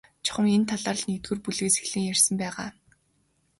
[0.23, 2.69] Чухам энэ талаар л нэгдүгээр бүлгээс эхэлж ярьсан байгаа.